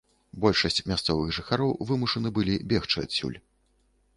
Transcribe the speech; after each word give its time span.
Большасць 0.43 0.81
мясцовых 0.91 1.29
жыхароў 1.37 1.75
вымушаны 1.91 2.33
былі 2.39 2.57
бегчы 2.73 2.97
адсюль. 3.07 3.37